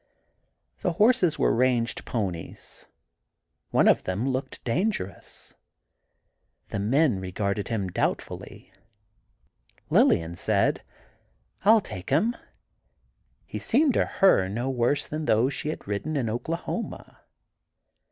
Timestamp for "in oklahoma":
16.17-17.19